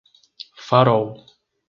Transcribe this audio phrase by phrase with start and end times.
[0.69, 1.13] Farol